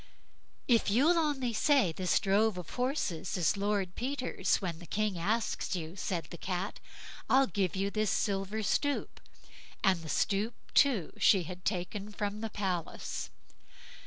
"If 0.67 0.89
you'll 0.89 1.19
only 1.19 1.53
say 1.53 1.91
this 1.91 2.19
drove 2.19 2.57
of 2.57 2.71
horses 2.71 3.37
is 3.37 3.55
Lord 3.55 3.93
Peter's 3.95 4.55
when 4.55 4.79
the 4.79 4.87
King 4.87 5.15
asks 5.19 5.75
you", 5.75 5.95
said 5.95 6.25
the 6.31 6.39
Cat, 6.39 6.79
"I'll 7.29 7.45
give 7.45 7.75
you 7.75 7.91
this 7.91 8.09
silver 8.09 8.63
stoop"; 8.63 9.21
and 9.83 10.01
the 10.01 10.09
stoop 10.09 10.55
too 10.73 11.13
she 11.19 11.43
had 11.43 11.65
taken 11.65 12.11
from 12.11 12.41
the 12.41 12.49
palace. 12.49 13.29